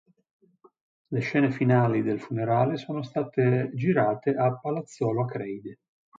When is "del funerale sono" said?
2.01-3.03